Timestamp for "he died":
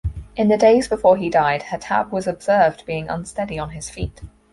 1.15-1.61